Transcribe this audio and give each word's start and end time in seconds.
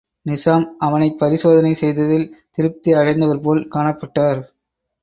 நிசாம், 0.25 0.65
அவனைப் 0.77 1.19
பரிசோதனை 1.19 1.73
செய்ததில் 1.73 2.27
திருப்தி 2.49 2.93
அடைந்தவர் 2.93 3.41
போல் 3.41 3.67
காணப்பட்டார். 3.71 4.41